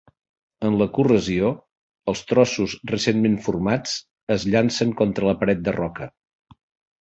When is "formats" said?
3.49-3.93